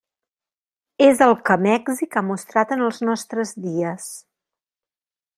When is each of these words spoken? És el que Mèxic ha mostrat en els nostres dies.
És 1.07 1.19
el 1.25 1.33
que 1.49 1.57
Mèxic 1.65 2.17
ha 2.17 2.23
mostrat 2.29 2.73
en 2.77 2.81
els 2.89 3.01
nostres 3.09 3.51
dies. 3.69 4.09